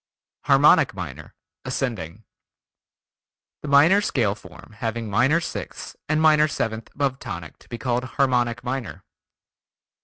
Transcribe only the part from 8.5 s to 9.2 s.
Minor.